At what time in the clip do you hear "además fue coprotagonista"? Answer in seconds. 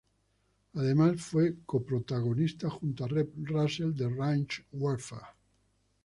0.73-2.71